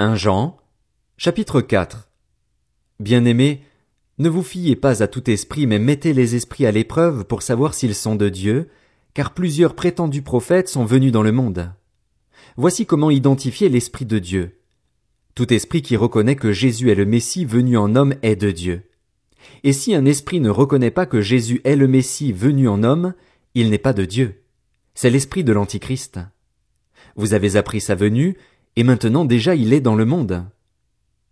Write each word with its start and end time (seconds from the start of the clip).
1 0.00 0.14
Jean, 0.14 0.56
chapitre 1.18 1.60
4 1.60 2.08
Bien-aimés, 3.00 3.60
ne 4.16 4.30
vous 4.30 4.42
fiez 4.42 4.74
pas 4.74 5.02
à 5.02 5.08
tout 5.08 5.30
esprit, 5.30 5.66
mais 5.66 5.78
mettez 5.78 6.14
les 6.14 6.36
esprits 6.36 6.64
à 6.64 6.72
l'épreuve 6.72 7.26
pour 7.26 7.42
savoir 7.42 7.74
s'ils 7.74 7.94
sont 7.94 8.16
de 8.16 8.30
Dieu, 8.30 8.70
car 9.12 9.34
plusieurs 9.34 9.74
prétendus 9.74 10.22
prophètes 10.22 10.70
sont 10.70 10.86
venus 10.86 11.12
dans 11.12 11.22
le 11.22 11.32
monde. 11.32 11.70
Voici 12.56 12.86
comment 12.86 13.10
identifier 13.10 13.68
l'esprit 13.68 14.06
de 14.06 14.18
Dieu. 14.18 14.62
Tout 15.34 15.52
esprit 15.52 15.82
qui 15.82 15.98
reconnaît 15.98 16.34
que 16.34 16.50
Jésus 16.50 16.90
est 16.90 16.94
le 16.94 17.04
Messie 17.04 17.44
venu 17.44 17.76
en 17.76 17.94
homme 17.94 18.14
est 18.22 18.36
de 18.36 18.52
Dieu. 18.52 18.88
Et 19.64 19.74
si 19.74 19.94
un 19.94 20.06
esprit 20.06 20.40
ne 20.40 20.48
reconnaît 20.48 20.90
pas 20.90 21.04
que 21.04 21.20
Jésus 21.20 21.60
est 21.64 21.76
le 21.76 21.88
Messie 21.88 22.32
venu 22.32 22.68
en 22.68 22.84
homme, 22.84 23.12
il 23.54 23.68
n'est 23.68 23.76
pas 23.76 23.92
de 23.92 24.06
Dieu. 24.06 24.44
C'est 24.94 25.10
l'esprit 25.10 25.44
de 25.44 25.52
l'Antichrist. 25.52 26.20
Vous 27.16 27.34
avez 27.34 27.56
appris 27.56 27.82
sa 27.82 27.94
venue, 27.94 28.38
et 28.76 28.84
maintenant 28.84 29.24
déjà 29.24 29.54
il 29.54 29.72
est 29.72 29.80
dans 29.80 29.94
le 29.94 30.04
monde. 30.04 30.44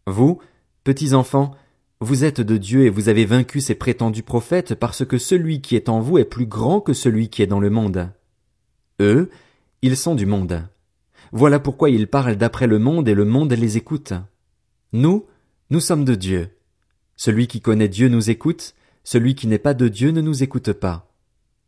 Vous, 0.07 0.41
petits 0.85 1.15
enfants, 1.15 1.55
vous 2.01 2.25
êtes 2.25 2.41
de 2.41 2.57
Dieu 2.57 2.85
et 2.85 2.91
vous 2.91 3.09
avez 3.09 3.25
vaincu 3.25 3.61
ces 3.61 3.75
prétendus 3.75 4.23
prophètes 4.23 4.75
parce 4.75 5.05
que 5.05 5.19
celui 5.19 5.61
qui 5.61 5.77
est 5.77 5.89
en 5.89 6.01
vous 6.01 6.19
est 6.19 6.25
plus 6.25 6.47
grand 6.47 6.81
que 6.81 6.93
celui 6.93 7.29
qui 7.29 7.43
est 7.43 7.47
dans 7.47 7.61
le 7.61 7.71
monde. 7.71 8.11
Eux, 9.01 9.31
ils 9.83 9.97
sont 9.97 10.15
du 10.15 10.27
monde. 10.27 10.63
Voilà 11.33 11.61
pourquoi 11.61 11.91
ils 11.91 12.07
parlent 12.07 12.37
d'après 12.37 12.67
le 12.67 12.79
monde 12.79 13.09
et 13.09 13.15
le 13.15 13.25
monde 13.25 13.53
les 13.53 13.77
écoute. 13.77 14.13
Nous, 14.93 15.27
nous 15.71 15.81
sommes 15.81 16.05
de 16.05 16.15
Dieu. 16.15 16.51
Celui 17.17 17.49
qui 17.49 17.61
connaît 17.61 17.89
Dieu 17.89 18.09
nous 18.09 18.31
écoute, 18.31 18.75
celui 19.05 19.35
qui 19.35 19.47
n'est 19.47 19.59
pas 19.59 19.75
de 19.75 19.89
Dieu 19.89 20.11
ne 20.11 20.21
nous 20.21 20.43
écoute 20.43 20.73
pas. 20.73 21.13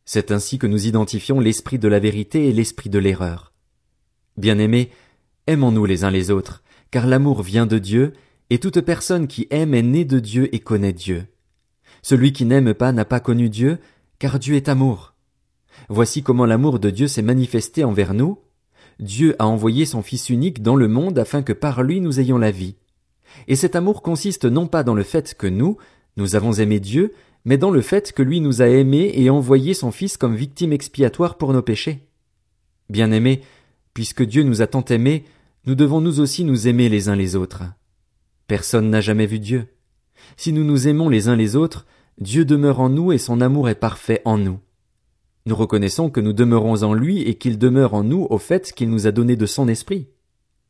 C'est 0.04 0.30
ainsi 0.30 0.58
que 0.58 0.66
nous 0.66 0.86
identifions 0.86 1.40
l'esprit 1.40 1.78
de 1.78 1.88
la 1.88 1.98
vérité 1.98 2.48
et 2.48 2.52
l'esprit 2.52 2.88
de 2.88 2.98
l'erreur. 2.98 3.52
Bien-aimés, 4.36 4.90
Aimons-nous 5.50 5.84
les 5.84 6.04
uns 6.04 6.12
les 6.12 6.30
autres, 6.30 6.62
car 6.92 7.08
l'amour 7.08 7.42
vient 7.42 7.66
de 7.66 7.78
Dieu, 7.78 8.12
et 8.50 8.60
toute 8.60 8.80
personne 8.82 9.26
qui 9.26 9.48
aime 9.50 9.74
est 9.74 9.82
née 9.82 10.04
de 10.04 10.20
Dieu 10.20 10.48
et 10.54 10.60
connaît 10.60 10.92
Dieu. 10.92 11.26
Celui 12.02 12.32
qui 12.32 12.44
n'aime 12.44 12.72
pas 12.72 12.92
n'a 12.92 13.04
pas 13.04 13.18
connu 13.18 13.48
Dieu, 13.48 13.78
car 14.20 14.38
Dieu 14.38 14.54
est 14.54 14.68
amour. 14.68 15.16
Voici 15.88 16.22
comment 16.22 16.46
l'amour 16.46 16.78
de 16.78 16.88
Dieu 16.90 17.08
s'est 17.08 17.20
manifesté 17.20 17.82
envers 17.82 18.14
nous. 18.14 18.38
Dieu 19.00 19.34
a 19.40 19.48
envoyé 19.48 19.86
son 19.86 20.02
Fils 20.02 20.30
unique 20.30 20.62
dans 20.62 20.76
le 20.76 20.86
monde 20.86 21.18
afin 21.18 21.42
que 21.42 21.52
par 21.52 21.82
lui 21.82 22.00
nous 22.00 22.20
ayons 22.20 22.38
la 22.38 22.52
vie. 22.52 22.76
Et 23.48 23.56
cet 23.56 23.74
amour 23.74 24.02
consiste 24.02 24.44
non 24.44 24.68
pas 24.68 24.84
dans 24.84 24.94
le 24.94 25.02
fait 25.02 25.34
que 25.34 25.48
nous, 25.48 25.78
nous 26.16 26.36
avons 26.36 26.52
aimé 26.52 26.78
Dieu, 26.78 27.12
mais 27.44 27.58
dans 27.58 27.72
le 27.72 27.82
fait 27.82 28.12
que 28.12 28.22
lui 28.22 28.40
nous 28.40 28.62
a 28.62 28.68
aimés 28.68 29.10
et 29.16 29.30
envoyé 29.30 29.74
son 29.74 29.90
Fils 29.90 30.16
comme 30.16 30.36
victime 30.36 30.72
expiatoire 30.72 31.38
pour 31.38 31.52
nos 31.52 31.62
péchés. 31.62 32.06
Bien-aimés, 32.88 33.42
Puisque 33.94 34.22
Dieu 34.22 34.42
nous 34.42 34.62
a 34.62 34.66
tant 34.66 34.84
aimés, 34.84 35.24
nous 35.66 35.74
devons 35.74 36.00
nous 36.00 36.20
aussi 36.20 36.44
nous 36.44 36.68
aimer 36.68 36.88
les 36.88 37.08
uns 37.08 37.16
les 37.16 37.36
autres. 37.36 37.64
Personne 38.46 38.88
n'a 38.90 39.00
jamais 39.00 39.26
vu 39.26 39.38
Dieu. 39.38 39.66
Si 40.36 40.52
nous 40.52 40.64
nous 40.64 40.88
aimons 40.88 41.08
les 41.08 41.28
uns 41.28 41.36
les 41.36 41.54
autres, 41.54 41.86
Dieu 42.18 42.44
demeure 42.44 42.80
en 42.80 42.88
nous 42.88 43.12
et 43.12 43.18
son 43.18 43.40
amour 43.40 43.68
est 43.68 43.74
parfait 43.74 44.22
en 44.24 44.38
nous. 44.38 44.58
Nous 45.46 45.56
reconnaissons 45.56 46.10
que 46.10 46.20
nous 46.20 46.32
demeurons 46.32 46.82
en 46.82 46.94
lui 46.94 47.22
et 47.22 47.34
qu'il 47.34 47.58
demeure 47.58 47.94
en 47.94 48.02
nous 48.02 48.26
au 48.30 48.38
fait 48.38 48.72
qu'il 48.72 48.90
nous 48.90 49.06
a 49.06 49.12
donné 49.12 49.36
de 49.36 49.46
son 49.46 49.68
esprit. 49.68 50.08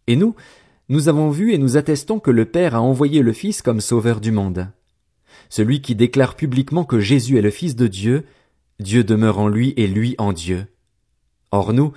Et 0.07 0.17
nous, 0.17 0.35
nous 0.89 1.09
avons 1.09 1.31
vu 1.31 1.53
et 1.53 1.59
nous 1.59 1.77
attestons 1.77 2.19
que 2.19 2.31
le 2.31 2.45
Père 2.45 2.75
a 2.75 2.81
envoyé 2.81 3.23
le 3.23 3.33
Fils 3.33 3.63
comme 3.63 3.81
sauveur 3.81 4.21
du 4.21 4.33
monde. 4.33 4.69
Celui 5.49 5.83
qui 5.83 5.95
déclare 5.95 6.35
publiquement 6.37 6.85
que 6.85 7.01
Jésus 7.01 7.39
est 7.39 7.43
le 7.43 7.51
Fils 7.51 7.77
de 7.77 7.87
Dieu, 7.87 8.25
Dieu 8.81 9.05
demeure 9.05 9.39
en 9.39 9.49
lui 9.49 9.73
et 9.77 9.87
lui 9.87 10.15
en 10.19 10.33
Dieu. 10.33 10.67
Or 11.53 11.73
nous, 11.73 11.93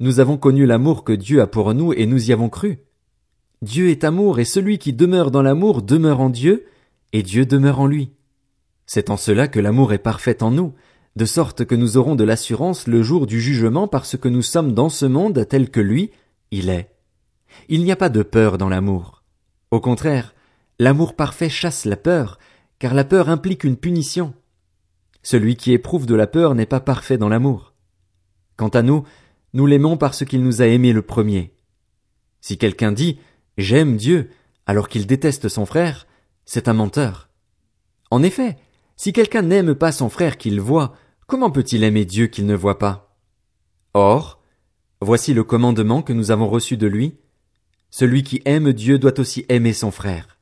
nous 0.00 0.20
avons 0.20 0.36
connu 0.36 0.66
l'amour 0.66 1.04
que 1.04 1.12
Dieu 1.12 1.40
a 1.40 1.46
pour 1.46 1.72
nous 1.74 1.92
et 1.92 2.06
nous 2.06 2.30
y 2.30 2.32
avons 2.32 2.48
cru. 2.48 2.80
Dieu 3.62 3.88
est 3.88 4.04
amour 4.04 4.38
et 4.38 4.44
celui 4.44 4.78
qui 4.78 4.92
demeure 4.92 5.30
dans 5.30 5.42
l'amour 5.42 5.82
demeure 5.82 6.20
en 6.20 6.30
Dieu 6.30 6.66
et 7.12 7.22
Dieu 7.22 7.46
demeure 7.46 7.80
en 7.80 7.86
lui. 7.86 8.12
C'est 8.86 9.08
en 9.10 9.16
cela 9.16 9.48
que 9.48 9.60
l'amour 9.60 9.92
est 9.92 9.98
parfait 9.98 10.42
en 10.42 10.50
nous, 10.50 10.74
de 11.16 11.24
sorte 11.24 11.64
que 11.64 11.74
nous 11.74 11.96
aurons 11.96 12.16
de 12.16 12.24
l'assurance 12.24 12.86
le 12.86 13.02
jour 13.02 13.26
du 13.26 13.40
jugement 13.40 13.88
parce 13.88 14.16
que 14.16 14.28
nous 14.28 14.42
sommes 14.42 14.72
dans 14.72 14.88
ce 14.88 15.06
monde 15.06 15.46
tel 15.48 15.70
que 15.70 15.80
lui, 15.80 16.10
il 16.50 16.68
est. 16.68 16.90
Il 17.68 17.84
n'y 17.84 17.92
a 17.92 17.96
pas 17.96 18.08
de 18.08 18.22
peur 18.22 18.58
dans 18.58 18.68
l'amour. 18.68 19.22
Au 19.70 19.80
contraire, 19.80 20.34
l'amour 20.78 21.14
parfait 21.14 21.48
chasse 21.48 21.84
la 21.84 21.96
peur, 21.96 22.38
car 22.78 22.94
la 22.94 23.04
peur 23.04 23.28
implique 23.28 23.64
une 23.64 23.76
punition. 23.76 24.34
Celui 25.22 25.56
qui 25.56 25.72
éprouve 25.72 26.06
de 26.06 26.14
la 26.14 26.26
peur 26.26 26.54
n'est 26.54 26.66
pas 26.66 26.80
parfait 26.80 27.16
dans 27.16 27.28
l'amour. 27.28 27.74
Quant 28.56 28.68
à 28.68 28.82
nous, 28.82 29.04
nous 29.54 29.66
l'aimons 29.66 29.96
parce 29.96 30.24
qu'il 30.24 30.42
nous 30.42 30.60
a 30.60 30.66
aimés 30.66 30.92
le 30.92 31.02
premier. 31.02 31.54
Si 32.40 32.58
quelqu'un 32.58 32.92
dit 32.92 33.18
J'aime 33.56 33.96
Dieu 33.96 34.30
alors 34.66 34.88
qu'il 34.88 35.06
déteste 35.06 35.48
son 35.48 35.64
frère, 35.64 36.06
c'est 36.44 36.68
un 36.68 36.72
menteur. 36.74 37.30
En 38.10 38.22
effet, 38.22 38.58
si 38.96 39.12
quelqu'un 39.12 39.42
n'aime 39.42 39.74
pas 39.74 39.92
son 39.92 40.08
frère 40.08 40.36
qu'il 40.36 40.60
voit, 40.60 40.94
comment 41.26 41.50
peut-il 41.50 41.84
aimer 41.84 42.04
Dieu 42.04 42.26
qu'il 42.26 42.46
ne 42.46 42.54
voit 42.54 42.78
pas? 42.78 43.16
Or, 43.94 44.42
voici 45.00 45.34
le 45.34 45.44
commandement 45.44 46.02
que 46.02 46.12
nous 46.12 46.30
avons 46.30 46.48
reçu 46.48 46.76
de 46.76 46.86
lui. 46.86 47.16
Celui 47.90 48.24
qui 48.24 48.42
aime 48.44 48.72
Dieu 48.72 48.98
doit 48.98 49.20
aussi 49.20 49.46
aimer 49.48 49.72
son 49.72 49.92
frère. 49.92 50.33